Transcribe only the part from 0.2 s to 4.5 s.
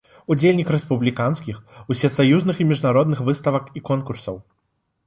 Удзельнік рэспубліканскіх, усесаюзных і міжнародных выставак і конкурсаў.